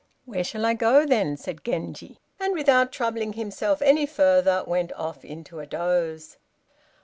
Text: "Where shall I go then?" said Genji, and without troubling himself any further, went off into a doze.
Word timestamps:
"Where 0.25 0.43
shall 0.43 0.65
I 0.65 0.73
go 0.73 1.05
then?" 1.05 1.37
said 1.37 1.63
Genji, 1.63 2.17
and 2.39 2.55
without 2.55 2.91
troubling 2.91 3.33
himself 3.33 3.83
any 3.83 4.07
further, 4.07 4.63
went 4.65 4.91
off 4.93 5.23
into 5.23 5.59
a 5.59 5.67
doze. 5.67 6.37